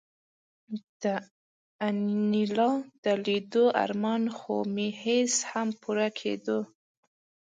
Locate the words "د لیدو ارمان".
3.03-4.23